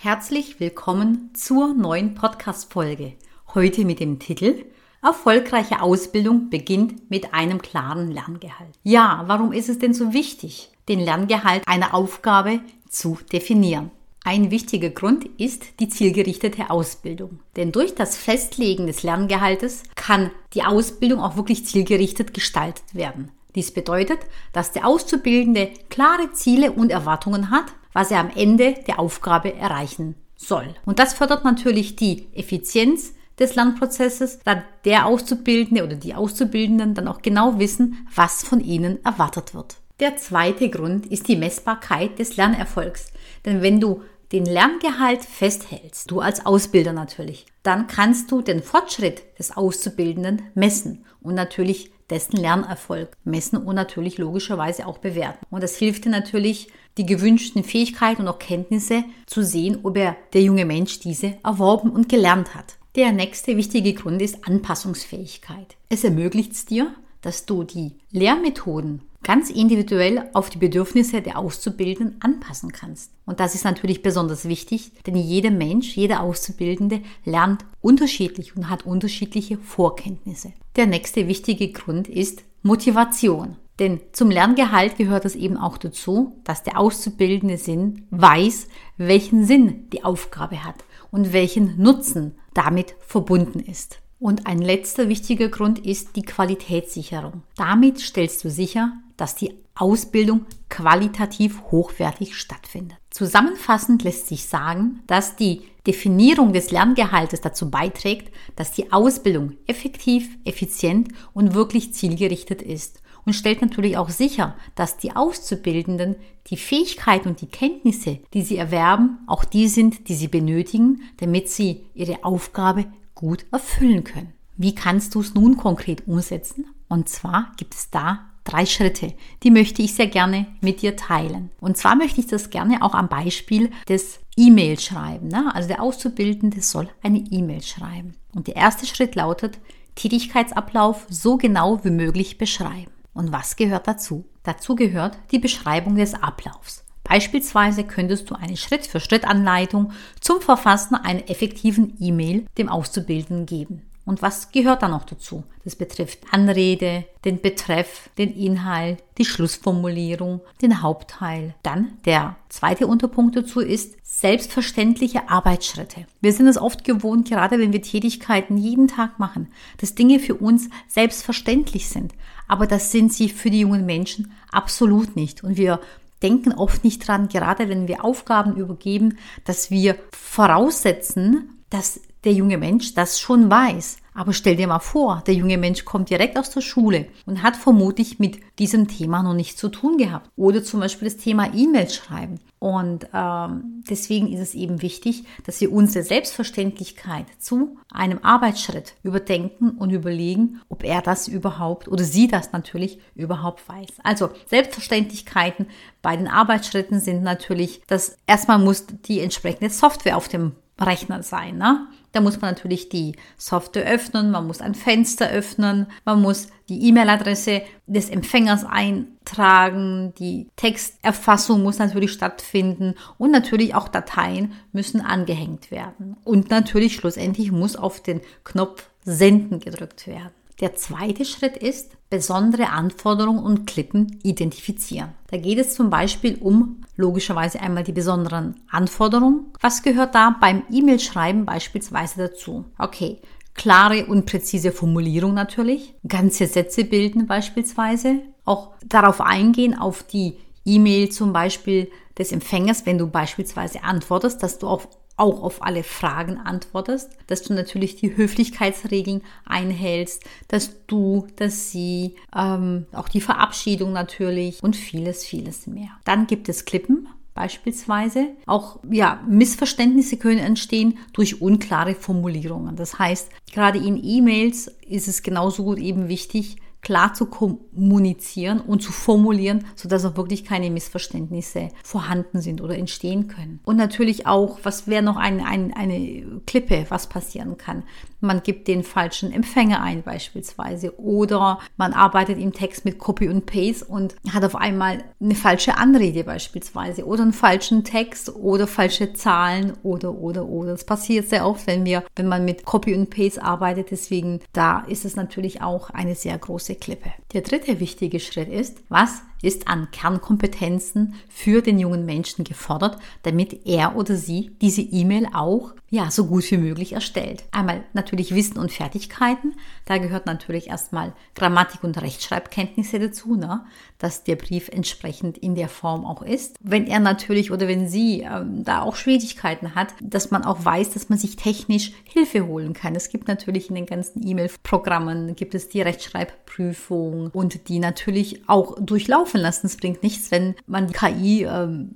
Herzlich 0.00 0.60
willkommen 0.60 1.30
zur 1.34 1.74
neuen 1.74 2.14
Podcast-Folge. 2.14 3.14
Heute 3.52 3.84
mit 3.84 3.98
dem 3.98 4.20
Titel 4.20 4.64
Erfolgreiche 5.02 5.82
Ausbildung 5.82 6.50
beginnt 6.50 7.10
mit 7.10 7.34
einem 7.34 7.60
klaren 7.60 8.08
Lerngehalt. 8.08 8.78
Ja, 8.84 9.24
warum 9.26 9.50
ist 9.52 9.68
es 9.68 9.80
denn 9.80 9.94
so 9.94 10.12
wichtig, 10.12 10.70
den 10.88 11.00
Lerngehalt 11.00 11.66
einer 11.66 11.94
Aufgabe 11.94 12.60
zu 12.88 13.18
definieren? 13.32 13.90
Ein 14.22 14.52
wichtiger 14.52 14.90
Grund 14.90 15.24
ist 15.36 15.64
die 15.80 15.88
zielgerichtete 15.88 16.70
Ausbildung. 16.70 17.40
Denn 17.56 17.72
durch 17.72 17.96
das 17.96 18.16
Festlegen 18.16 18.86
des 18.86 19.02
Lerngehaltes 19.02 19.82
kann 19.96 20.30
die 20.54 20.62
Ausbildung 20.62 21.18
auch 21.18 21.34
wirklich 21.34 21.66
zielgerichtet 21.66 22.34
gestaltet 22.34 22.94
werden. 22.94 23.32
Dies 23.56 23.72
bedeutet, 23.72 24.20
dass 24.52 24.70
der 24.70 24.86
Auszubildende 24.86 25.72
klare 25.90 26.30
Ziele 26.34 26.70
und 26.70 26.92
Erwartungen 26.92 27.50
hat, 27.50 27.66
was 27.92 28.10
er 28.10 28.20
am 28.20 28.30
Ende 28.34 28.74
der 28.86 28.98
Aufgabe 28.98 29.54
erreichen 29.54 30.14
soll. 30.36 30.74
Und 30.84 30.98
das 30.98 31.14
fördert 31.14 31.44
natürlich 31.44 31.96
die 31.96 32.28
Effizienz 32.32 33.14
des 33.38 33.54
Lernprozesses, 33.54 34.40
da 34.44 34.62
der 34.84 35.06
Auszubildende 35.06 35.84
oder 35.84 35.94
die 35.94 36.14
Auszubildenden 36.14 36.94
dann 36.94 37.08
auch 37.08 37.22
genau 37.22 37.58
wissen, 37.58 38.06
was 38.14 38.42
von 38.42 38.60
ihnen 38.60 39.04
erwartet 39.04 39.54
wird. 39.54 39.76
Der 40.00 40.16
zweite 40.16 40.68
Grund 40.70 41.06
ist 41.06 41.28
die 41.28 41.36
Messbarkeit 41.36 42.18
des 42.18 42.36
Lernerfolgs. 42.36 43.08
Denn 43.44 43.62
wenn 43.62 43.80
du 43.80 44.02
den 44.32 44.44
Lerngehalt 44.44 45.24
festhältst, 45.24 46.10
du 46.10 46.20
als 46.20 46.44
Ausbilder 46.44 46.92
natürlich, 46.92 47.46
dann 47.62 47.86
kannst 47.86 48.30
du 48.30 48.42
den 48.42 48.62
Fortschritt 48.62 49.22
des 49.38 49.56
Auszubildenden 49.56 50.42
messen 50.54 51.04
und 51.20 51.34
natürlich 51.34 51.90
dessen 52.10 52.36
Lernerfolg 52.36 53.16
messen 53.24 53.58
und 53.58 53.74
natürlich 53.74 54.18
logischerweise 54.18 54.86
auch 54.86 54.98
bewerten. 54.98 55.46
Und 55.50 55.62
das 55.62 55.76
hilft 55.76 56.04
dir 56.04 56.10
natürlich, 56.10 56.68
die 56.96 57.06
gewünschten 57.06 57.64
Fähigkeiten 57.64 58.22
und 58.22 58.28
auch 58.28 58.38
Kenntnisse 58.38 59.04
zu 59.26 59.42
sehen, 59.42 59.80
ob 59.82 59.96
er, 59.96 60.16
der 60.32 60.42
junge 60.42 60.64
Mensch, 60.64 61.00
diese 61.00 61.34
erworben 61.44 61.90
und 61.90 62.08
gelernt 62.08 62.54
hat. 62.54 62.76
Der 62.96 63.12
nächste 63.12 63.56
wichtige 63.56 63.94
Grund 63.94 64.20
ist 64.20 64.46
Anpassungsfähigkeit. 64.46 65.76
Es 65.88 66.02
ermöglicht 66.02 66.52
es 66.52 66.66
dir, 66.66 66.92
dass 67.20 67.46
du 67.46 67.62
die 67.62 67.96
Lehrmethoden 68.10 69.02
ganz 69.22 69.50
individuell 69.50 70.28
auf 70.32 70.50
die 70.50 70.58
Bedürfnisse 70.58 71.22
der 71.22 71.38
Auszubildenden 71.38 72.16
anpassen 72.20 72.72
kannst. 72.72 73.12
Und 73.26 73.40
das 73.40 73.54
ist 73.54 73.64
natürlich 73.64 74.02
besonders 74.02 74.48
wichtig, 74.48 74.92
denn 75.06 75.16
jeder 75.16 75.50
Mensch, 75.50 75.96
jeder 75.96 76.22
Auszubildende 76.22 77.02
lernt 77.24 77.64
unterschiedlich 77.80 78.56
und 78.56 78.70
hat 78.70 78.86
unterschiedliche 78.86 79.58
Vorkenntnisse. 79.58 80.52
Der 80.76 80.86
nächste 80.86 81.28
wichtige 81.28 81.72
Grund 81.72 82.08
ist 82.08 82.42
Motivation. 82.62 83.56
Denn 83.78 84.00
zum 84.12 84.30
Lerngehalt 84.30 84.96
gehört 84.96 85.24
es 85.24 85.36
eben 85.36 85.56
auch 85.56 85.78
dazu, 85.78 86.40
dass 86.44 86.64
der 86.64 86.78
auszubildende 86.78 87.58
Sinn 87.58 88.06
weiß, 88.10 88.68
welchen 88.96 89.44
Sinn 89.44 89.88
die 89.92 90.04
Aufgabe 90.04 90.64
hat 90.64 90.84
und 91.10 91.32
welchen 91.32 91.80
Nutzen 91.80 92.36
damit 92.54 92.96
verbunden 93.00 93.60
ist. 93.60 94.00
Und 94.20 94.46
ein 94.46 94.58
letzter 94.58 95.08
wichtiger 95.08 95.48
Grund 95.48 95.78
ist 95.78 96.16
die 96.16 96.22
Qualitätssicherung. 96.22 97.42
Damit 97.56 98.00
stellst 98.00 98.44
du 98.44 98.50
sicher, 98.50 98.92
dass 99.16 99.36
die 99.36 99.54
Ausbildung 99.76 100.46
qualitativ 100.68 101.62
hochwertig 101.70 102.36
stattfindet. 102.36 102.98
Zusammenfassend 103.10 104.02
lässt 104.02 104.26
sich 104.26 104.46
sagen, 104.46 105.00
dass 105.06 105.36
die 105.36 105.62
Definierung 105.86 106.52
des 106.52 106.72
Lerngehaltes 106.72 107.40
dazu 107.40 107.70
beiträgt, 107.70 108.34
dass 108.56 108.72
die 108.72 108.92
Ausbildung 108.92 109.54
effektiv, 109.66 110.36
effizient 110.44 111.08
und 111.32 111.54
wirklich 111.54 111.94
zielgerichtet 111.94 112.60
ist 112.60 113.00
und 113.24 113.34
stellt 113.34 113.60
natürlich 113.60 113.96
auch 113.96 114.08
sicher, 114.08 114.56
dass 114.74 114.96
die 114.96 115.14
Auszubildenden 115.14 116.16
die 116.48 116.56
Fähigkeiten 116.56 117.28
und 117.28 117.40
die 117.40 117.46
Kenntnisse, 117.46 118.20
die 118.32 118.42
sie 118.42 118.56
erwerben, 118.56 119.18
auch 119.26 119.44
die 119.44 119.68
sind, 119.68 120.08
die 120.08 120.14
sie 120.14 120.28
benötigen, 120.28 121.02
damit 121.18 121.48
sie 121.50 121.84
ihre 121.94 122.24
Aufgabe 122.24 122.86
gut 123.18 123.44
erfüllen 123.50 124.04
können. 124.04 124.32
Wie 124.56 124.74
kannst 124.74 125.14
du 125.14 125.20
es 125.20 125.34
nun 125.34 125.56
konkret 125.56 126.06
umsetzen? 126.06 126.66
Und 126.88 127.08
zwar 127.08 127.52
gibt 127.56 127.74
es 127.74 127.90
da 127.90 128.20
drei 128.44 128.64
Schritte, 128.64 129.12
die 129.42 129.50
möchte 129.50 129.82
ich 129.82 129.94
sehr 129.94 130.06
gerne 130.06 130.46
mit 130.60 130.80
dir 130.80 130.96
teilen. 130.96 131.50
Und 131.60 131.76
zwar 131.76 131.96
möchte 131.96 132.20
ich 132.20 132.28
das 132.28 132.48
gerne 132.48 132.82
auch 132.82 132.94
am 132.94 133.08
Beispiel 133.08 133.70
des 133.88 134.20
E-Mail 134.36 134.78
schreiben. 134.78 135.28
Ne? 135.28 135.50
Also 135.54 135.68
der 135.68 135.82
Auszubildende 135.82 136.62
soll 136.62 136.88
eine 137.02 137.18
E-Mail 137.18 137.62
schreiben. 137.62 138.14
Und 138.34 138.46
der 138.46 138.56
erste 138.56 138.86
Schritt 138.86 139.14
lautet, 139.16 139.58
Tätigkeitsablauf 139.96 141.06
so 141.10 141.36
genau 141.36 141.84
wie 141.84 141.90
möglich 141.90 142.38
beschreiben. 142.38 142.92
Und 143.12 143.32
was 143.32 143.56
gehört 143.56 143.88
dazu? 143.88 144.24
Dazu 144.44 144.76
gehört 144.76 145.18
die 145.32 145.40
Beschreibung 145.40 145.96
des 145.96 146.14
Ablaufs. 146.14 146.84
Beispielsweise 147.08 147.84
könntest 147.84 148.30
du 148.30 148.34
eine 148.34 148.56
Schritt-für-Schritt-Anleitung 148.56 149.92
zum 150.20 150.40
Verfassen 150.40 150.94
einer 150.94 151.28
effektiven 151.30 151.96
E-Mail 151.98 152.44
dem 152.58 152.68
Auszubildenden 152.68 153.46
geben. 153.46 153.82
Und 154.08 154.22
was 154.22 154.52
gehört 154.52 154.82
da 154.82 154.88
noch 154.88 155.04
dazu? 155.04 155.44
Das 155.64 155.76
betrifft 155.76 156.20
Anrede, 156.30 157.04
den 157.26 157.42
Betreff, 157.42 158.08
den 158.16 158.34
Inhalt, 158.34 159.02
die 159.18 159.26
Schlussformulierung, 159.26 160.40
den 160.62 160.80
Hauptteil. 160.80 161.54
Dann 161.62 161.98
der 162.06 162.36
zweite 162.48 162.86
Unterpunkt 162.86 163.36
dazu 163.36 163.60
ist 163.60 163.96
selbstverständliche 164.02 165.28
Arbeitsschritte. 165.28 166.06
Wir 166.22 166.32
sind 166.32 166.46
es 166.46 166.56
oft 166.56 166.84
gewohnt, 166.84 167.28
gerade 167.28 167.58
wenn 167.58 167.74
wir 167.74 167.82
Tätigkeiten 167.82 168.56
jeden 168.56 168.88
Tag 168.88 169.18
machen, 169.18 169.48
dass 169.76 169.94
Dinge 169.94 170.20
für 170.20 170.36
uns 170.36 170.70
selbstverständlich 170.88 171.90
sind. 171.90 172.14
Aber 172.48 172.66
das 172.66 172.90
sind 172.90 173.12
sie 173.12 173.28
für 173.28 173.50
die 173.50 173.60
jungen 173.60 173.84
Menschen 173.84 174.32
absolut 174.50 175.16
nicht. 175.16 175.44
Und 175.44 175.58
wir 175.58 175.80
denken 176.22 176.52
oft 176.52 176.84
nicht 176.84 177.06
dran, 177.06 177.28
gerade 177.28 177.68
wenn 177.68 177.88
wir 177.88 178.04
Aufgaben 178.04 178.56
übergeben, 178.56 179.18
dass 179.44 179.70
wir 179.70 179.96
voraussetzen, 180.12 181.62
dass 181.70 182.00
der 182.24 182.32
junge 182.32 182.58
Mensch 182.58 182.94
das 182.94 183.20
schon 183.20 183.50
weiß. 183.50 183.98
Aber 184.18 184.32
stell 184.32 184.56
dir 184.56 184.66
mal 184.66 184.80
vor, 184.80 185.22
der 185.28 185.34
junge 185.34 185.58
Mensch 185.58 185.84
kommt 185.84 186.10
direkt 186.10 186.36
aus 186.40 186.50
der 186.50 186.60
Schule 186.60 187.06
und 187.24 187.44
hat 187.44 187.54
vermutlich 187.54 188.18
mit 188.18 188.40
diesem 188.58 188.88
Thema 188.88 189.22
noch 189.22 189.32
nichts 189.32 189.60
zu 189.60 189.68
tun 189.68 189.96
gehabt. 189.96 190.28
Oder 190.34 190.64
zum 190.64 190.80
Beispiel 190.80 191.06
das 191.06 191.18
Thema 191.18 191.54
E-Mails 191.54 191.94
schreiben. 191.94 192.40
Und 192.58 193.06
ähm, 193.14 193.84
deswegen 193.88 194.32
ist 194.32 194.40
es 194.40 194.54
eben 194.54 194.82
wichtig, 194.82 195.22
dass 195.46 195.60
wir 195.60 195.72
unsere 195.72 196.04
Selbstverständlichkeit 196.04 197.26
zu 197.38 197.76
einem 197.92 198.18
Arbeitsschritt 198.24 198.94
überdenken 199.04 199.70
und 199.78 199.90
überlegen, 199.90 200.62
ob 200.68 200.82
er 200.82 201.00
das 201.00 201.28
überhaupt 201.28 201.86
oder 201.86 202.02
sie 202.02 202.26
das 202.26 202.50
natürlich 202.50 202.98
überhaupt 203.14 203.68
weiß. 203.68 203.98
Also 204.02 204.30
Selbstverständlichkeiten 204.46 205.66
bei 206.02 206.16
den 206.16 206.26
Arbeitsschritten 206.26 206.98
sind 206.98 207.22
natürlich, 207.22 207.82
dass 207.86 208.16
erstmal 208.26 208.58
muss 208.58 208.84
die 209.04 209.20
entsprechende 209.20 209.70
Software 209.70 210.16
auf 210.16 210.26
dem 210.26 210.56
Rechner 210.80 211.22
sein. 211.22 211.56
Ne? 211.58 211.86
Da 212.12 212.20
muss 212.20 212.40
man 212.40 212.52
natürlich 212.52 212.88
die 212.88 213.14
Software 213.36 213.86
öffnen, 213.86 214.30
man 214.30 214.46
muss 214.46 214.60
ein 214.60 214.74
Fenster 214.74 215.28
öffnen, 215.28 215.86
man 216.04 216.22
muss 216.22 216.48
die 216.68 216.88
E-Mail-Adresse 216.88 217.62
des 217.86 218.10
Empfängers 218.10 218.64
eintragen, 218.64 220.14
die 220.18 220.48
Texterfassung 220.56 221.62
muss 221.62 221.78
natürlich 221.78 222.12
stattfinden 222.12 222.94
und 223.18 223.30
natürlich 223.30 223.74
auch 223.74 223.88
Dateien 223.88 224.52
müssen 224.72 225.00
angehängt 225.00 225.70
werden. 225.70 226.16
Und 226.24 226.50
natürlich 226.50 226.94
schlussendlich 226.94 227.52
muss 227.52 227.76
auf 227.76 228.02
den 228.02 228.20
Knopf 228.44 228.88
Senden 229.04 229.60
gedrückt 229.60 230.06
werden. 230.06 230.37
Der 230.60 230.74
zweite 230.74 231.24
Schritt 231.24 231.56
ist, 231.56 231.92
besondere 232.10 232.70
Anforderungen 232.70 233.42
und 233.42 233.66
Klippen 233.66 234.18
identifizieren. 234.22 235.10
Da 235.30 235.36
geht 235.36 235.58
es 235.58 235.74
zum 235.74 235.88
Beispiel 235.88 236.36
um 236.40 236.82
logischerweise 236.96 237.60
einmal 237.60 237.84
die 237.84 237.92
besonderen 237.92 238.56
Anforderungen. 238.70 239.52
Was 239.60 239.82
gehört 239.82 240.14
da 240.14 240.34
beim 240.40 240.64
E-Mail-Schreiben 240.70 241.44
beispielsweise 241.44 242.28
dazu? 242.28 242.64
Okay, 242.78 243.18
klare 243.54 244.06
und 244.06 244.26
präzise 244.26 244.72
Formulierung 244.72 245.34
natürlich, 245.34 245.94
ganze 246.06 246.46
Sätze 246.46 246.84
bilden 246.84 247.26
beispielsweise, 247.26 248.20
auch 248.44 248.72
darauf 248.84 249.20
eingehen 249.20 249.78
auf 249.78 250.02
die 250.02 250.38
E-Mail 250.64 251.10
zum 251.10 251.32
Beispiel 251.32 251.88
des 252.18 252.32
Empfängers, 252.32 252.84
wenn 252.84 252.98
du 252.98 253.06
beispielsweise 253.06 253.84
antwortest, 253.84 254.42
dass 254.42 254.58
du 254.58 254.66
auf 254.66 254.88
auch 255.18 255.42
auf 255.42 255.62
alle 255.62 255.82
Fragen 255.82 256.38
antwortest, 256.38 257.10
dass 257.26 257.42
du 257.42 257.52
natürlich 257.52 257.96
die 257.96 258.16
Höflichkeitsregeln 258.16 259.22
einhältst, 259.44 260.24
dass 260.48 260.86
du, 260.86 261.26
dass 261.36 261.70
sie, 261.70 262.14
ähm, 262.36 262.86
auch 262.92 263.08
die 263.08 263.20
Verabschiedung 263.20 263.92
natürlich 263.92 264.62
und 264.62 264.76
vieles, 264.76 265.24
vieles 265.24 265.66
mehr. 265.66 265.90
Dann 266.04 266.26
gibt 266.26 266.48
es 266.48 266.64
Klippen, 266.64 267.08
beispielsweise. 267.38 268.30
Auch 268.46 268.80
ja, 268.90 269.20
Missverständnisse 269.28 270.16
können 270.16 270.40
entstehen 270.40 270.98
durch 271.12 271.40
unklare 271.40 271.94
Formulierungen. 271.94 272.74
Das 272.74 272.98
heißt, 272.98 273.30
gerade 273.52 273.78
in 273.78 274.02
E-Mails 274.02 274.72
ist 274.88 275.06
es 275.06 275.22
genauso 275.22 275.62
gut 275.62 275.78
eben 275.78 276.08
wichtig, 276.08 276.56
klar 276.80 277.12
zu 277.12 277.26
kommunizieren 277.26 278.60
und 278.60 278.82
zu 278.82 278.92
formulieren, 278.92 279.64
sodass 279.74 280.04
auch 280.04 280.16
wirklich 280.16 280.44
keine 280.44 280.70
Missverständnisse 280.70 281.68
vorhanden 281.82 282.40
sind 282.40 282.60
oder 282.60 282.76
entstehen 282.76 283.28
können. 283.28 283.60
Und 283.64 283.76
natürlich 283.76 284.26
auch, 284.26 284.60
was 284.62 284.86
wäre 284.86 285.02
noch 285.02 285.16
ein, 285.16 285.40
ein, 285.44 285.74
eine 285.74 286.40
Klippe, 286.46 286.86
was 286.88 287.08
passieren 287.08 287.58
kann. 287.58 287.82
Man 288.20 288.42
gibt 288.42 288.66
den 288.66 288.82
falschen 288.82 289.32
Empfänger 289.32 289.80
ein 289.80 290.02
beispielsweise 290.02 290.98
oder 290.98 291.60
man 291.76 291.92
arbeitet 291.92 292.38
im 292.38 292.52
Text 292.52 292.84
mit 292.84 292.98
Copy 292.98 293.28
und 293.28 293.46
Paste 293.46 293.84
und 293.84 294.16
hat 294.32 294.44
auf 294.44 294.56
einmal 294.56 295.04
eine 295.20 295.36
falsche 295.36 295.76
Anrede 295.76 296.24
beispielsweise 296.24 297.06
oder 297.06 297.22
einen 297.22 297.32
falschen 297.32 297.84
Text 297.84 298.34
oder 298.34 298.66
falsche 298.66 299.12
Zahlen 299.12 299.74
oder 299.84 300.14
oder 300.14 300.46
oder. 300.46 300.72
Das 300.72 300.84
passiert 300.84 301.28
sehr 301.28 301.46
oft, 301.46 301.66
wenn 301.68 301.84
wir, 301.84 302.02
wenn 302.16 302.26
man 302.26 302.44
mit 302.44 302.64
Copy 302.64 302.94
und 302.94 303.10
Paste 303.10 303.42
arbeitet. 303.42 303.92
Deswegen 303.92 304.40
da 304.52 304.80
ist 304.80 305.04
es 305.04 305.14
natürlich 305.14 305.62
auch 305.62 305.90
eine 305.90 306.16
sehr 306.16 306.36
große 306.36 306.67
Klippe. 306.74 307.12
Der 307.32 307.42
dritte 307.42 307.80
wichtige 307.80 308.20
Schritt 308.20 308.48
ist, 308.48 308.78
was 308.88 309.22
ist 309.42 309.68
an 309.68 309.90
Kernkompetenzen 309.90 311.14
für 311.28 311.62
den 311.62 311.78
jungen 311.78 312.04
Menschen 312.04 312.44
gefordert, 312.44 312.98
damit 313.22 313.66
er 313.66 313.96
oder 313.96 314.16
sie 314.16 314.50
diese 314.60 314.82
E-Mail 314.82 315.28
auch 315.32 315.74
ja, 315.90 316.10
so 316.10 316.26
gut 316.26 316.50
wie 316.50 316.58
möglich 316.58 316.92
erstellt. 316.92 317.44
Einmal 317.50 317.82
natürlich 317.94 318.34
Wissen 318.34 318.58
und 318.58 318.70
Fertigkeiten. 318.70 319.54
Da 319.86 319.96
gehört 319.96 320.26
natürlich 320.26 320.68
erstmal 320.68 321.14
Grammatik 321.34 321.82
und 321.82 322.00
Rechtschreibkenntnisse 322.00 322.98
dazu, 322.98 323.36
ne? 323.36 323.64
dass 323.96 324.22
der 324.22 324.36
Brief 324.36 324.68
entsprechend 324.68 325.38
in 325.38 325.54
der 325.54 325.68
Form 325.68 326.04
auch 326.04 326.20
ist. 326.20 326.56
Wenn 326.60 326.86
er 326.86 327.00
natürlich 327.00 327.50
oder 327.50 327.68
wenn 327.68 327.88
sie 327.88 328.20
ähm, 328.20 328.64
da 328.64 328.82
auch 328.82 328.96
Schwierigkeiten 328.96 329.74
hat, 329.74 329.94
dass 330.02 330.30
man 330.30 330.44
auch 330.44 330.62
weiß, 330.62 330.90
dass 330.90 331.08
man 331.08 331.18
sich 331.18 331.36
technisch 331.36 331.92
Hilfe 332.04 332.46
holen 332.46 332.74
kann. 332.74 332.94
Es 332.94 333.08
gibt 333.08 333.26
natürlich 333.26 333.70
in 333.70 333.74
den 333.74 333.86
ganzen 333.86 334.26
E-Mail-Programmen 334.26 335.36
gibt 335.36 335.54
es 335.54 335.70
die 335.70 335.80
Rechtschreibprüfung 335.80 337.30
und 337.32 337.68
die 337.68 337.78
natürlich 337.78 338.46
auch 338.46 338.76
durchlaufen 338.78 339.27
lassen. 339.36 339.66
Es 339.66 339.76
bringt 339.76 340.02
nichts, 340.02 340.30
wenn 340.30 340.54
man 340.66 340.92
KI 340.92 341.44
ähm, 341.44 341.92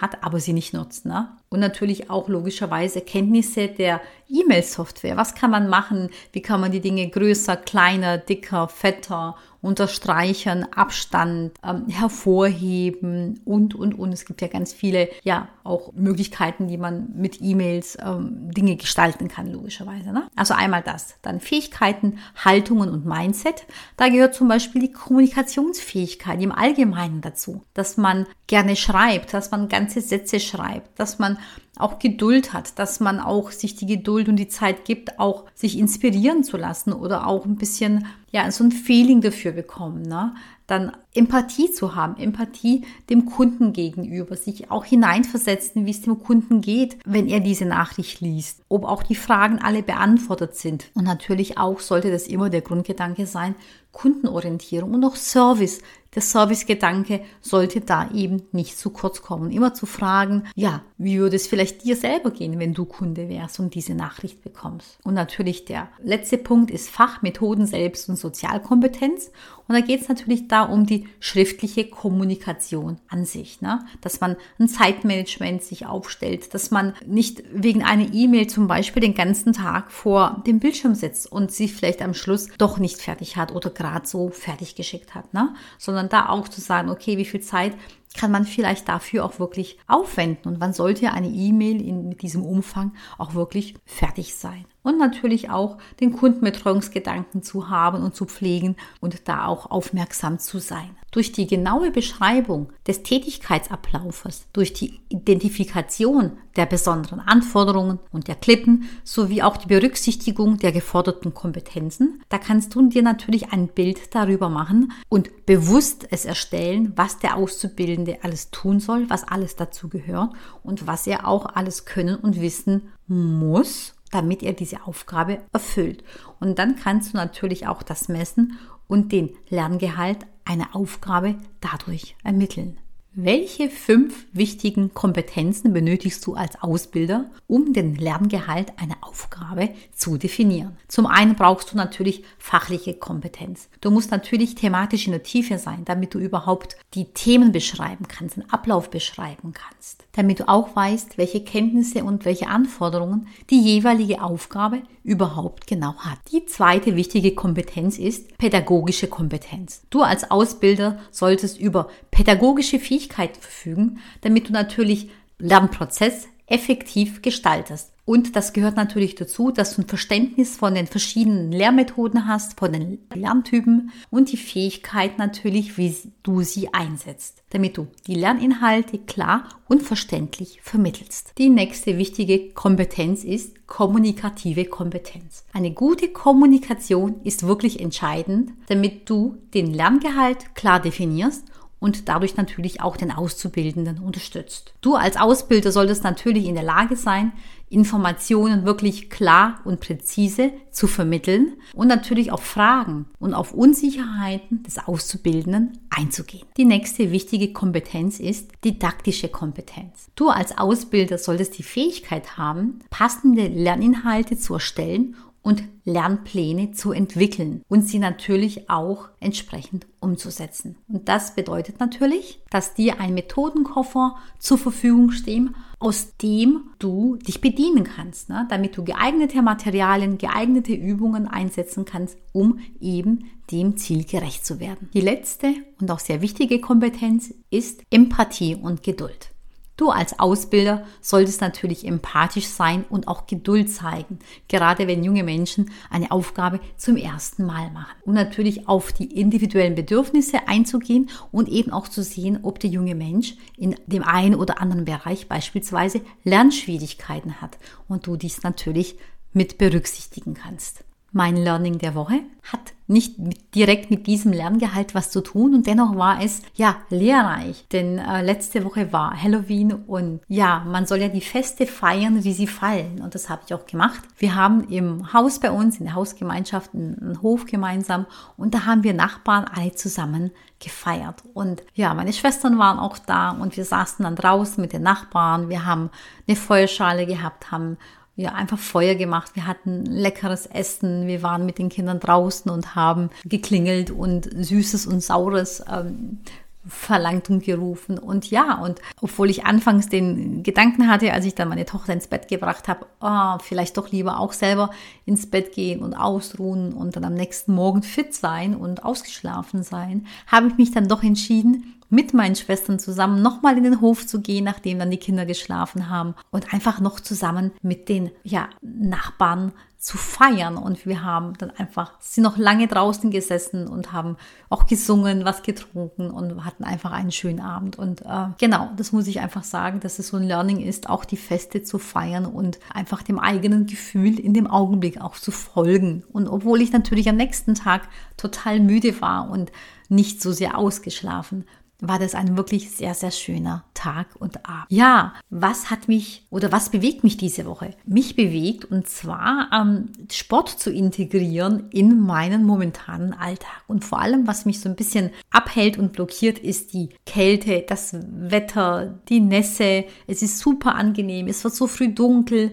hat, 0.00 0.24
aber 0.24 0.40
sie 0.40 0.52
nicht 0.52 0.72
nutzt. 0.72 1.06
Ne? 1.06 1.28
und 1.50 1.60
natürlich 1.60 2.10
auch 2.10 2.28
logischerweise 2.28 3.00
Kenntnisse 3.00 3.68
der 3.68 4.00
E-Mail-Software. 4.28 5.16
Was 5.16 5.34
kann 5.34 5.50
man 5.50 5.68
machen? 5.68 6.10
Wie 6.32 6.42
kann 6.42 6.60
man 6.60 6.72
die 6.72 6.80
Dinge 6.80 7.08
größer, 7.08 7.56
kleiner, 7.56 8.18
dicker, 8.18 8.68
fetter 8.68 9.36
unterstreichen, 9.60 10.66
Abstand 10.72 11.52
ähm, 11.64 11.88
hervorheben 11.88 13.40
und, 13.44 13.74
und, 13.74 13.98
und. 13.98 14.12
Es 14.12 14.24
gibt 14.24 14.40
ja 14.40 14.48
ganz 14.48 14.72
viele, 14.72 15.08
ja, 15.24 15.48
auch 15.64 15.92
Möglichkeiten, 15.94 16.68
die 16.68 16.78
man 16.78 17.08
mit 17.14 17.40
E-Mails 17.40 17.98
ähm, 18.00 18.50
Dinge 18.52 18.76
gestalten 18.76 19.28
kann, 19.28 19.50
logischerweise. 19.52 20.12
Ne? 20.12 20.28
Also 20.36 20.54
einmal 20.54 20.82
das. 20.82 21.16
Dann 21.22 21.40
Fähigkeiten, 21.40 22.18
Haltungen 22.36 22.88
und 22.88 23.04
Mindset. 23.04 23.66
Da 23.96 24.08
gehört 24.08 24.34
zum 24.34 24.48
Beispiel 24.48 24.80
die 24.80 24.92
Kommunikationsfähigkeit 24.92 26.40
im 26.40 26.52
Allgemeinen 26.52 27.20
dazu, 27.20 27.62
dass 27.74 27.96
man 27.96 28.26
gerne 28.46 28.76
schreibt, 28.76 29.34
dass 29.34 29.50
man 29.50 29.68
ganze 29.68 30.00
Sätze 30.00 30.40
schreibt, 30.40 30.98
dass 30.98 31.18
man 31.18 31.38
auch 31.78 31.98
Geduld 31.98 32.52
hat, 32.52 32.78
dass 32.78 33.00
man 33.00 33.20
auch 33.20 33.50
sich 33.50 33.76
die 33.76 33.86
Geduld 33.86 34.28
und 34.28 34.36
die 34.36 34.48
Zeit 34.48 34.84
gibt, 34.84 35.18
auch 35.18 35.44
sich 35.54 35.78
inspirieren 35.78 36.44
zu 36.44 36.56
lassen 36.56 36.92
oder 36.92 37.26
auch 37.26 37.44
ein 37.44 37.56
bisschen, 37.56 38.06
ja, 38.30 38.50
so 38.50 38.64
ein 38.64 38.72
Feeling 38.72 39.20
dafür 39.20 39.52
bekommen, 39.52 40.02
ne? 40.02 40.34
Dann 40.66 40.92
Empathie 41.14 41.70
zu 41.72 41.94
haben, 41.94 42.18
Empathie 42.18 42.84
dem 43.08 43.24
Kunden 43.24 43.72
gegenüber, 43.72 44.36
sich 44.36 44.70
auch 44.70 44.84
hineinversetzen, 44.84 45.86
wie 45.86 45.90
es 45.90 46.02
dem 46.02 46.22
Kunden 46.22 46.60
geht, 46.60 46.98
wenn 47.06 47.26
er 47.26 47.40
diese 47.40 47.64
Nachricht 47.64 48.20
liest, 48.20 48.60
ob 48.68 48.84
auch 48.84 49.02
die 49.02 49.14
Fragen 49.14 49.60
alle 49.62 49.82
beantwortet 49.82 50.56
sind. 50.56 50.90
Und 50.92 51.04
natürlich 51.04 51.56
auch 51.56 51.80
sollte 51.80 52.10
das 52.10 52.26
immer 52.26 52.50
der 52.50 52.60
Grundgedanke 52.60 53.24
sein, 53.24 53.54
Kundenorientierung 53.92 54.92
und 54.92 55.04
auch 55.04 55.16
Service. 55.16 55.80
Der 56.14 56.22
Servicegedanke 56.22 57.20
sollte 57.42 57.82
da 57.82 58.10
eben 58.12 58.42
nicht 58.52 58.78
zu 58.78 58.90
kurz 58.90 59.20
kommen. 59.20 59.50
Immer 59.50 59.74
zu 59.74 59.84
fragen, 59.84 60.44
ja, 60.54 60.82
wie 60.96 61.18
würde 61.18 61.36
es 61.36 61.46
vielleicht 61.46 61.84
dir 61.84 61.96
selber 61.96 62.30
gehen, 62.30 62.58
wenn 62.58 62.72
du 62.72 62.86
Kunde 62.86 63.28
wärst 63.28 63.60
und 63.60 63.74
diese 63.74 63.94
Nachricht 63.94 64.42
bekommst? 64.42 64.98
Und 65.04 65.14
natürlich 65.14 65.66
der 65.66 65.88
letzte 66.02 66.38
Punkt 66.38 66.70
ist 66.70 66.88
Fachmethoden 66.88 67.66
Selbst- 67.66 68.08
und 68.08 68.16
Sozialkompetenz. 68.16 69.30
Und 69.68 69.74
da 69.74 69.82
geht 69.82 70.00
es 70.00 70.08
natürlich 70.08 70.48
da 70.48 70.62
um 70.62 70.86
die 70.86 71.06
schriftliche 71.20 71.84
Kommunikation 71.84 72.96
an 73.08 73.26
sich, 73.26 73.60
ne? 73.60 73.84
dass 74.00 74.20
man 74.20 74.36
ein 74.58 74.68
Zeitmanagement 74.68 75.62
sich 75.62 75.84
aufstellt, 75.84 76.54
dass 76.54 76.70
man 76.70 76.94
nicht 77.06 77.42
wegen 77.52 77.84
einer 77.84 78.14
E-Mail 78.14 78.46
zum 78.46 78.66
Beispiel 78.66 79.02
den 79.02 79.14
ganzen 79.14 79.52
Tag 79.52 79.92
vor 79.92 80.42
dem 80.46 80.58
Bildschirm 80.58 80.94
sitzt 80.94 81.30
und 81.30 81.52
sie 81.52 81.68
vielleicht 81.68 82.00
am 82.00 82.14
Schluss 82.14 82.48
doch 82.56 82.78
nicht 82.78 83.02
fertig 83.02 83.36
hat 83.36 83.52
oder 83.54 83.68
gerade 83.68 84.06
so 84.06 84.30
fertig 84.30 84.74
geschickt 84.74 85.14
hat, 85.14 85.34
ne? 85.34 85.54
sondern 85.76 85.97
da 86.06 86.28
auch 86.28 86.48
zu 86.48 86.60
sagen, 86.60 86.90
okay, 86.90 87.16
wie 87.18 87.24
viel 87.24 87.40
Zeit 87.40 87.72
kann 88.14 88.30
man 88.30 88.44
vielleicht 88.44 88.88
dafür 88.88 89.24
auch 89.24 89.38
wirklich 89.38 89.78
aufwenden 89.86 90.48
und 90.48 90.60
wann 90.60 90.72
sollte 90.72 91.12
eine 91.12 91.28
E-Mail 91.28 91.80
in 91.80 92.16
diesem 92.16 92.44
Umfang 92.44 92.92
auch 93.18 93.34
wirklich 93.34 93.74
fertig 93.84 94.34
sein 94.34 94.64
und 94.88 94.98
natürlich 94.98 95.50
auch 95.50 95.76
den 96.00 96.12
Kundenbetreuungsgedanken 96.12 97.42
zu 97.42 97.68
haben 97.68 98.02
und 98.02 98.14
zu 98.14 98.24
pflegen 98.24 98.76
und 99.00 99.28
da 99.28 99.46
auch 99.46 99.70
aufmerksam 99.70 100.38
zu 100.38 100.58
sein. 100.58 100.96
Durch 101.10 101.32
die 101.32 101.46
genaue 101.46 101.90
Beschreibung 101.90 102.70
des 102.86 103.02
Tätigkeitsablaufes, 103.02 104.46
durch 104.52 104.72
die 104.72 105.00
Identifikation 105.08 106.32
der 106.56 106.66
besonderen 106.66 107.20
Anforderungen 107.20 107.98
und 108.12 108.28
der 108.28 108.34
Klippen 108.34 108.88
sowie 109.04 109.42
auch 109.42 109.56
die 109.56 109.68
Berücksichtigung 109.68 110.58
der 110.58 110.72
geforderten 110.72 111.32
Kompetenzen, 111.32 112.22
da 112.28 112.38
kannst 112.38 112.74
du 112.74 112.88
dir 112.88 113.02
natürlich 113.02 113.52
ein 113.52 113.68
Bild 113.68 114.14
darüber 114.14 114.48
machen 114.48 114.92
und 115.08 115.46
bewusst 115.46 116.06
es 116.10 116.24
erstellen, 116.24 116.92
was 116.96 117.18
der 117.18 117.36
Auszubildende 117.36 117.97
alles 118.22 118.50
tun 118.50 118.80
soll, 118.80 119.08
was 119.08 119.24
alles 119.24 119.56
dazu 119.56 119.88
gehört 119.88 120.32
und 120.62 120.86
was 120.86 121.06
er 121.06 121.26
auch 121.26 121.46
alles 121.46 121.84
können 121.84 122.16
und 122.16 122.40
wissen 122.40 122.92
muss 123.06 123.94
damit 124.10 124.42
er 124.42 124.52
diese 124.52 124.86
Aufgabe 124.86 125.40
erfüllt. 125.52 126.02
Und 126.40 126.58
dann 126.58 126.76
kannst 126.76 127.12
du 127.12 127.16
natürlich 127.16 127.66
auch 127.66 127.82
das 127.82 128.08
messen 128.08 128.58
und 128.86 129.12
den 129.12 129.36
Lerngehalt 129.48 130.26
einer 130.44 130.74
Aufgabe 130.74 131.36
dadurch 131.60 132.16
ermitteln. 132.24 132.78
Welche 133.20 133.68
fünf 133.68 134.26
wichtigen 134.32 134.94
Kompetenzen 134.94 135.72
benötigst 135.72 136.24
du 136.24 136.34
als 136.34 136.62
Ausbilder, 136.62 137.24
um 137.48 137.72
den 137.72 137.96
Lerngehalt 137.96 138.78
einer 138.78 138.94
Aufgabe 139.00 139.70
zu 139.92 140.18
definieren? 140.18 140.76
Zum 140.86 141.06
einen 141.06 141.34
brauchst 141.34 141.72
du 141.72 141.76
natürlich 141.76 142.22
fachliche 142.38 142.94
Kompetenz. 142.94 143.70
Du 143.80 143.90
musst 143.90 144.12
natürlich 144.12 144.54
thematisch 144.54 145.06
in 145.06 145.10
der 145.10 145.24
Tiefe 145.24 145.58
sein, 145.58 145.84
damit 145.84 146.14
du 146.14 146.20
überhaupt 146.20 146.76
die 146.94 147.06
Themen 147.06 147.50
beschreiben 147.50 148.06
kannst, 148.06 148.36
den 148.36 148.48
Ablauf 148.50 148.88
beschreiben 148.88 149.52
kannst. 149.52 150.04
Damit 150.12 150.38
du 150.38 150.48
auch 150.48 150.76
weißt, 150.76 151.18
welche 151.18 151.42
Kenntnisse 151.42 152.04
und 152.04 152.24
welche 152.24 152.46
Anforderungen 152.46 153.26
die 153.50 153.60
jeweilige 153.60 154.22
Aufgabe 154.22 154.82
überhaupt 155.02 155.66
genau 155.66 155.94
hat. 155.96 156.18
Die 156.32 156.44
zweite 156.46 156.94
wichtige 156.94 157.34
Kompetenz 157.34 157.98
ist 157.98 158.36
pädagogische 158.38 159.08
Kompetenz. 159.08 159.82
Du 159.90 160.02
als 160.02 160.30
Ausbilder 160.30 161.00
solltest 161.10 161.58
über 161.58 161.88
pädagogische 162.18 162.80
Fähigkeiten 162.80 163.40
verfügen, 163.40 164.00
damit 164.22 164.48
du 164.48 164.52
natürlich 164.52 165.08
Lernprozess 165.38 166.26
effektiv 166.48 167.22
gestaltest. 167.22 167.92
Und 168.04 168.34
das 168.34 168.52
gehört 168.52 168.74
natürlich 168.74 169.14
dazu, 169.14 169.52
dass 169.52 169.76
du 169.76 169.82
ein 169.82 169.86
Verständnis 169.86 170.56
von 170.56 170.74
den 170.74 170.88
verschiedenen 170.88 171.52
Lehrmethoden 171.52 172.26
hast, 172.26 172.58
von 172.58 172.72
den 172.72 172.98
Lerntypen 173.14 173.92
und 174.10 174.32
die 174.32 174.36
Fähigkeit 174.36 175.16
natürlich, 175.18 175.78
wie 175.78 175.94
du 176.24 176.42
sie 176.42 176.74
einsetzt, 176.74 177.44
damit 177.50 177.76
du 177.76 177.86
die 178.08 178.16
Lerninhalte 178.16 178.98
klar 178.98 179.48
und 179.68 179.84
verständlich 179.84 180.58
vermittelst. 180.60 181.34
Die 181.38 181.50
nächste 181.50 181.98
wichtige 181.98 182.48
Kompetenz 182.48 183.22
ist 183.22 183.68
kommunikative 183.68 184.64
Kompetenz. 184.64 185.44
Eine 185.52 185.70
gute 185.70 186.08
Kommunikation 186.08 187.20
ist 187.22 187.46
wirklich 187.46 187.78
entscheidend, 187.78 188.50
damit 188.66 189.08
du 189.08 189.36
den 189.54 189.72
Lerngehalt 189.72 190.56
klar 190.56 190.80
definierst 190.80 191.44
und 191.80 192.08
dadurch 192.08 192.36
natürlich 192.36 192.80
auch 192.80 192.96
den 192.96 193.12
Auszubildenden 193.12 193.98
unterstützt. 193.98 194.74
Du 194.80 194.94
als 194.94 195.16
Ausbilder 195.16 195.72
solltest 195.72 196.04
natürlich 196.04 196.46
in 196.46 196.54
der 196.54 196.64
Lage 196.64 196.96
sein, 196.96 197.32
Informationen 197.70 198.64
wirklich 198.64 199.10
klar 199.10 199.60
und 199.64 199.80
präzise 199.80 200.52
zu 200.70 200.86
vermitteln 200.86 201.54
und 201.74 201.88
natürlich 201.88 202.32
auf 202.32 202.42
Fragen 202.42 203.06
und 203.18 203.34
auf 203.34 203.52
Unsicherheiten 203.52 204.62
des 204.62 204.78
Auszubildenden 204.78 205.78
einzugehen. 205.90 206.46
Die 206.56 206.64
nächste 206.64 207.10
wichtige 207.10 207.52
Kompetenz 207.52 208.20
ist 208.20 208.52
didaktische 208.64 209.28
Kompetenz. 209.28 210.08
Du 210.14 210.30
als 210.30 210.56
Ausbilder 210.56 211.18
solltest 211.18 211.58
die 211.58 211.62
Fähigkeit 211.62 212.38
haben, 212.38 212.80
passende 212.90 213.48
Lerninhalte 213.48 214.38
zu 214.38 214.54
erstellen 214.54 215.16
und 215.48 215.64
Lernpläne 215.84 216.72
zu 216.72 216.92
entwickeln 216.92 217.62
und 217.70 217.88
sie 217.88 217.98
natürlich 217.98 218.68
auch 218.68 219.08
entsprechend 219.18 219.86
umzusetzen. 219.98 220.76
Und 220.88 221.08
das 221.08 221.34
bedeutet 221.36 221.80
natürlich, 221.80 222.42
dass 222.50 222.74
dir 222.74 223.00
ein 223.00 223.14
Methodenkoffer 223.14 224.16
zur 224.38 224.58
Verfügung 224.58 225.10
stehen, 225.10 225.56
aus 225.78 226.18
dem 226.18 226.64
du 226.78 227.16
dich 227.16 227.40
bedienen 227.40 227.84
kannst, 227.84 228.28
ne? 228.28 228.46
damit 228.50 228.76
du 228.76 228.84
geeignete 228.84 229.40
Materialien, 229.40 230.18
geeignete 230.18 230.74
Übungen 230.74 231.26
einsetzen 231.26 231.86
kannst, 231.86 232.18
um 232.32 232.58
eben 232.78 233.30
dem 233.50 233.78
Ziel 233.78 234.04
gerecht 234.04 234.44
zu 234.44 234.60
werden. 234.60 234.90
Die 234.92 235.00
letzte 235.00 235.54
und 235.80 235.90
auch 235.90 236.00
sehr 236.00 236.20
wichtige 236.20 236.60
Kompetenz 236.60 237.32
ist 237.48 237.80
Empathie 237.90 238.54
und 238.54 238.82
Geduld. 238.82 239.30
Du 239.78 239.90
als 239.90 240.18
Ausbilder 240.18 240.84
solltest 241.00 241.40
natürlich 241.40 241.86
empathisch 241.86 242.48
sein 242.48 242.84
und 242.90 243.06
auch 243.06 243.28
Geduld 243.28 243.70
zeigen, 243.70 244.18
gerade 244.48 244.88
wenn 244.88 245.04
junge 245.04 245.22
Menschen 245.22 245.70
eine 245.88 246.10
Aufgabe 246.10 246.58
zum 246.76 246.96
ersten 246.96 247.46
Mal 247.46 247.70
machen. 247.70 247.94
Und 248.04 248.14
natürlich 248.14 248.68
auf 248.68 248.92
die 248.92 249.18
individuellen 249.20 249.76
Bedürfnisse 249.76 250.48
einzugehen 250.48 251.10
und 251.30 251.48
eben 251.48 251.72
auch 251.72 251.86
zu 251.86 252.02
sehen, 252.02 252.40
ob 252.42 252.58
der 252.58 252.70
junge 252.70 252.96
Mensch 252.96 253.36
in 253.56 253.76
dem 253.86 254.02
einen 254.02 254.34
oder 254.34 254.60
anderen 254.60 254.84
Bereich 254.84 255.28
beispielsweise 255.28 256.00
Lernschwierigkeiten 256.24 257.40
hat 257.40 257.56
und 257.86 258.08
du 258.08 258.16
dies 258.16 258.42
natürlich 258.42 258.96
mit 259.32 259.58
berücksichtigen 259.58 260.34
kannst. 260.34 260.82
Mein 261.12 261.36
Learning 261.36 261.78
der 261.78 261.94
Woche 261.94 262.20
hat 262.52 262.74
nicht 262.88 263.16
direkt 263.54 263.90
mit 263.90 264.06
diesem 264.06 264.32
Lerngehalt 264.32 264.94
was 264.94 265.10
zu 265.10 265.20
tun 265.20 265.54
und 265.54 265.66
dennoch 265.66 265.94
war 265.96 266.22
es 266.22 266.42
ja 266.54 266.76
lehrreich, 266.88 267.66
denn 267.70 267.98
äh, 267.98 268.22
letzte 268.22 268.64
Woche 268.64 268.92
war 268.92 269.22
Halloween 269.22 269.72
und 269.72 270.20
ja, 270.26 270.64
man 270.66 270.86
soll 270.86 270.98
ja 270.98 271.08
die 271.08 271.20
Feste 271.20 271.66
feiern, 271.66 272.24
wie 272.24 272.32
sie 272.32 272.46
fallen. 272.46 273.02
Und 273.02 273.14
das 273.14 273.28
habe 273.28 273.42
ich 273.46 273.52
auch 273.52 273.66
gemacht. 273.66 274.00
Wir 274.16 274.34
haben 274.34 274.64
im 274.68 275.12
Haus 275.12 275.38
bei 275.38 275.50
uns, 275.50 275.78
in 275.78 275.84
der 275.84 275.94
Hausgemeinschaft, 275.94 276.74
einen, 276.74 276.98
einen 276.98 277.22
Hof 277.22 277.44
gemeinsam 277.44 278.06
und 278.38 278.54
da 278.54 278.64
haben 278.64 278.82
wir 278.82 278.94
Nachbarn 278.94 279.44
alle 279.44 279.74
zusammen 279.74 280.30
gefeiert. 280.58 281.22
Und 281.34 281.62
ja, 281.74 281.92
meine 281.92 282.14
Schwestern 282.14 282.58
waren 282.58 282.78
auch 282.78 282.98
da 282.98 283.30
und 283.30 283.56
wir 283.56 283.66
saßen 283.66 284.02
dann 284.02 284.16
draußen 284.16 284.60
mit 284.60 284.72
den 284.72 284.82
Nachbarn, 284.82 285.50
wir 285.50 285.66
haben 285.66 285.90
eine 286.26 286.36
Feuerschale 286.36 287.06
gehabt, 287.06 287.50
haben 287.50 287.76
ja, 288.18 288.32
einfach 288.32 288.58
Feuer 288.58 288.96
gemacht. 288.96 289.30
Wir 289.34 289.46
hatten 289.46 289.84
leckeres 289.86 290.46
Essen. 290.46 291.06
Wir 291.06 291.22
waren 291.22 291.46
mit 291.46 291.58
den 291.58 291.68
Kindern 291.68 292.00
draußen 292.00 292.50
und 292.50 292.74
haben 292.74 293.10
geklingelt 293.24 293.92
und 293.92 294.28
Süßes 294.34 294.88
und 294.88 295.04
Saures 295.04 295.62
ähm, 295.72 296.18
verlangt 296.66 297.30
und 297.30 297.44
gerufen. 297.44 297.96
Und 297.96 298.28
ja, 298.28 298.58
und 298.58 298.80
obwohl 299.00 299.30
ich 299.30 299.46
anfangs 299.46 299.88
den 299.88 300.42
Gedanken 300.42 300.88
hatte, 300.90 301.12
als 301.12 301.26
ich 301.26 301.36
dann 301.36 301.48
meine 301.48 301.64
Tochter 301.64 301.92
ins 301.92 302.08
Bett 302.08 302.26
gebracht 302.26 302.66
habe, 302.66 302.86
oh, 303.00 303.38
vielleicht 303.40 303.76
doch 303.76 303.92
lieber 303.92 304.18
auch 304.18 304.32
selber 304.32 304.70
ins 305.06 305.30
Bett 305.30 305.52
gehen 305.52 305.80
und 305.80 305.94
ausruhen 305.94 306.72
und 306.72 306.96
dann 306.96 307.04
am 307.04 307.14
nächsten 307.14 307.54
Morgen 307.54 307.84
fit 307.84 308.16
sein 308.16 308.56
und 308.56 308.84
ausgeschlafen 308.84 309.62
sein, 309.62 310.08
habe 310.26 310.48
ich 310.48 310.56
mich 310.56 310.72
dann 310.72 310.88
doch 310.88 311.04
entschieden, 311.04 311.77
mit 311.90 312.14
meinen 312.14 312.36
Schwestern 312.36 312.78
zusammen 312.78 313.22
nochmal 313.22 313.56
in 313.56 313.64
den 313.64 313.80
Hof 313.80 314.06
zu 314.06 314.20
gehen, 314.20 314.44
nachdem 314.44 314.78
dann 314.78 314.90
die 314.90 314.98
Kinder 314.98 315.26
geschlafen 315.26 315.88
haben 315.88 316.14
und 316.30 316.52
einfach 316.52 316.80
noch 316.80 317.00
zusammen 317.00 317.52
mit 317.62 317.88
den 317.88 318.10
ja, 318.24 318.48
Nachbarn 318.60 319.52
zu 319.78 319.96
feiern. 319.96 320.56
Und 320.56 320.86
wir 320.86 321.04
haben 321.04 321.34
dann 321.38 321.50
einfach, 321.50 321.92
sind 322.00 322.24
noch 322.24 322.36
lange 322.36 322.66
draußen 322.66 323.10
gesessen 323.10 323.68
und 323.68 323.92
haben 323.92 324.16
auch 324.50 324.66
gesungen, 324.66 325.24
was 325.24 325.42
getrunken 325.42 326.10
und 326.10 326.44
hatten 326.44 326.64
einfach 326.64 326.90
einen 326.90 327.12
schönen 327.12 327.40
Abend. 327.40 327.78
Und 327.78 328.02
äh, 328.02 328.26
genau, 328.38 328.70
das 328.76 328.90
muss 328.90 329.06
ich 329.06 329.20
einfach 329.20 329.44
sagen, 329.44 329.78
dass 329.78 330.00
es 330.00 330.08
so 330.08 330.16
ein 330.16 330.24
Learning 330.24 330.60
ist, 330.60 330.90
auch 330.90 331.04
die 331.04 331.16
Feste 331.16 331.62
zu 331.62 331.78
feiern 331.78 332.26
und 332.26 332.58
einfach 332.74 333.02
dem 333.02 333.20
eigenen 333.20 333.66
Gefühl 333.66 334.18
in 334.18 334.34
dem 334.34 334.48
Augenblick 334.48 335.00
auch 335.00 335.14
zu 335.14 335.30
folgen. 335.30 336.02
Und 336.12 336.26
obwohl 336.26 336.60
ich 336.60 336.72
natürlich 336.72 337.08
am 337.08 337.16
nächsten 337.16 337.54
Tag 337.54 337.88
total 338.16 338.58
müde 338.58 339.00
war 339.00 339.30
und 339.30 339.52
nicht 339.88 340.20
so 340.20 340.32
sehr 340.32 340.58
ausgeschlafen, 340.58 341.44
war 341.80 341.98
das 341.98 342.14
ein 342.14 342.36
wirklich 342.36 342.70
sehr, 342.70 342.94
sehr 342.94 343.12
schöner 343.12 343.64
Tag 343.72 344.08
und 344.18 344.44
Abend. 344.46 344.66
Ja, 344.68 345.14
was 345.30 345.70
hat 345.70 345.86
mich 345.86 346.26
oder 346.30 346.50
was 346.50 346.70
bewegt 346.70 347.04
mich 347.04 347.16
diese 347.16 347.46
Woche? 347.46 347.74
Mich 347.84 348.16
bewegt 348.16 348.64
und 348.64 348.88
zwar 348.88 349.48
ähm, 349.52 349.90
Sport 350.10 350.48
zu 350.48 350.72
integrieren 350.72 351.68
in 351.70 352.00
meinen 352.00 352.44
momentanen 352.44 353.14
Alltag. 353.14 353.62
Und 353.68 353.84
vor 353.84 354.00
allem, 354.00 354.26
was 354.26 354.44
mich 354.44 354.60
so 354.60 354.68
ein 354.68 354.76
bisschen 354.76 355.10
abhält 355.30 355.78
und 355.78 355.92
blockiert, 355.92 356.40
ist 356.40 356.72
die 356.72 356.88
Kälte, 357.06 357.64
das 357.68 357.94
Wetter, 357.94 358.98
die 359.08 359.20
Nässe. 359.20 359.84
Es 360.08 360.22
ist 360.22 360.40
super 360.40 360.74
angenehm, 360.74 361.28
es 361.28 361.44
wird 361.44 361.54
so 361.54 361.68
früh 361.68 361.92
dunkel. 361.92 362.52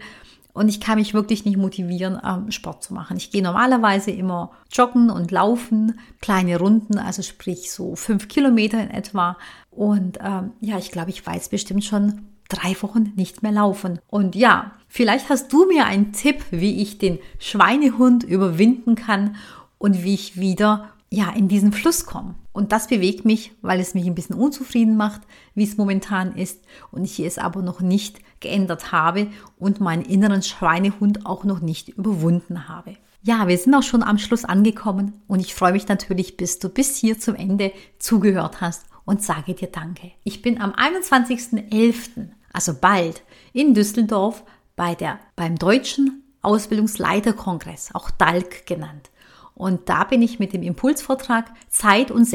Und 0.55 0.69
ich 0.69 0.79
kann 0.79 0.97
mich 0.97 1.13
wirklich 1.13 1.43
nicht 1.43 1.57
motivieren, 1.57 2.17
ähm, 2.25 2.49
Sport 2.49 2.81
zu 2.81 2.93
machen. 2.93 3.17
Ich 3.17 3.29
gehe 3.29 3.43
normalerweise 3.43 4.11
immer 4.11 4.51
joggen 4.71 5.09
und 5.09 5.29
laufen, 5.29 5.99
kleine 6.21 6.57
Runden, 6.57 6.97
also 6.97 7.21
sprich 7.23 7.73
so 7.73 7.97
fünf 7.97 8.29
Kilometer 8.29 8.81
in 8.81 8.89
etwa. 8.89 9.37
Und 9.69 10.17
ähm, 10.23 10.53
ja, 10.61 10.77
ich 10.77 10.91
glaube, 10.91 11.09
ich 11.09 11.27
weiß 11.27 11.49
bestimmt 11.49 11.83
schon 11.83 12.21
drei 12.47 12.73
Wochen 12.81 13.11
nicht 13.17 13.43
mehr 13.43 13.51
laufen. 13.51 13.99
Und 14.07 14.33
ja, 14.33 14.71
vielleicht 14.87 15.27
hast 15.27 15.51
du 15.51 15.65
mir 15.67 15.87
einen 15.87 16.13
Tipp, 16.13 16.41
wie 16.51 16.81
ich 16.81 16.99
den 16.99 17.19
Schweinehund 17.37 18.23
überwinden 18.23 18.95
kann 18.95 19.35
und 19.77 20.05
wie 20.05 20.13
ich 20.13 20.39
wieder 20.39 20.89
ja, 21.09 21.31
in 21.31 21.49
diesen 21.49 21.73
Fluss 21.73 22.05
komme. 22.05 22.35
Und 22.55 22.71
das 22.71 22.87
bewegt 22.87 23.25
mich, 23.25 23.51
weil 23.61 23.81
es 23.81 23.95
mich 23.95 24.05
ein 24.05 24.15
bisschen 24.15 24.37
unzufrieden 24.37 24.95
macht, 24.95 25.23
wie 25.55 25.65
es 25.65 25.75
momentan 25.75 26.37
ist 26.37 26.63
und 26.89 27.03
ich 27.03 27.19
es 27.19 27.37
aber 27.37 27.61
noch 27.61 27.81
nicht 27.81 28.19
geändert 28.39 28.93
habe 28.93 29.27
und 29.59 29.81
meinen 29.81 30.05
inneren 30.05 30.41
Schweinehund 30.41 31.25
auch 31.25 31.43
noch 31.43 31.59
nicht 31.59 31.89
überwunden 31.89 32.69
habe. 32.69 32.95
Ja, 33.23 33.49
wir 33.49 33.57
sind 33.57 33.75
auch 33.75 33.83
schon 33.83 34.03
am 34.03 34.17
Schluss 34.17 34.45
angekommen 34.45 35.21
und 35.27 35.41
ich 35.41 35.53
freue 35.53 35.73
mich 35.73 35.89
natürlich, 35.89 36.37
bis 36.37 36.57
du 36.59 36.69
bis 36.69 36.95
hier 36.95 37.19
zum 37.19 37.35
Ende 37.35 37.73
zugehört 37.99 38.61
hast 38.61 38.85
und 39.03 39.21
sage 39.21 39.53
dir 39.53 39.67
Danke. 39.67 40.13
Ich 40.23 40.41
bin 40.41 40.61
am 40.61 40.71
21.11., 40.71 42.29
also 42.53 42.73
bald, 42.79 43.21
in 43.51 43.73
Düsseldorf 43.73 44.45
bei 44.77 44.95
der, 44.95 45.19
beim 45.35 45.57
Deutschen 45.57 46.23
Ausbildungsleiterkongress, 46.41 47.89
auch 47.93 48.11
DALK 48.11 48.65
genannt. 48.65 49.09
Und 49.55 49.87
da 49.87 50.03
bin 50.03 50.21
ich 50.21 50.37
mit 50.37 50.53
dem 50.53 50.63
Impulsvortrag 50.63 51.45
Zeit- 51.69 52.11
und 52.11 52.27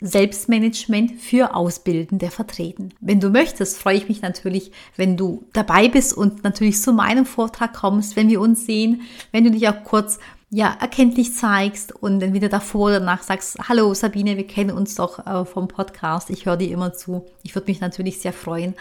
Selbstmanagement 0.00 1.20
für 1.20 1.54
Ausbildende 1.54 2.30
vertreten. 2.30 2.90
Wenn 3.00 3.18
du 3.18 3.30
möchtest, 3.30 3.78
freue 3.78 3.96
ich 3.96 4.08
mich 4.08 4.22
natürlich, 4.22 4.70
wenn 4.96 5.16
du 5.16 5.44
dabei 5.52 5.88
bist 5.88 6.16
und 6.16 6.44
natürlich 6.44 6.80
zu 6.80 6.92
meinem 6.92 7.26
Vortrag 7.26 7.74
kommst, 7.74 8.14
wenn 8.14 8.28
wir 8.28 8.40
uns 8.40 8.64
sehen, 8.64 9.02
wenn 9.32 9.42
du 9.42 9.50
dich 9.50 9.68
auch 9.68 9.82
kurz 9.82 10.20
ja, 10.50 10.76
erkenntlich 10.80 11.34
zeigst 11.34 11.92
und 11.92 12.20
dann 12.20 12.32
wieder 12.32 12.48
davor 12.48 12.86
oder 12.86 13.00
danach 13.00 13.22
sagst, 13.22 13.58
hallo 13.68 13.92
Sabine, 13.92 14.36
wir 14.36 14.46
kennen 14.46 14.70
uns 14.70 14.94
doch 14.94 15.26
äh, 15.26 15.44
vom 15.44 15.68
Podcast, 15.68 16.30
ich 16.30 16.46
höre 16.46 16.56
dir 16.56 16.70
immer 16.70 16.94
zu. 16.94 17.26
Ich 17.42 17.54
würde 17.54 17.70
mich 17.70 17.80
natürlich 17.80 18.20
sehr 18.20 18.32
freuen, 18.32 18.74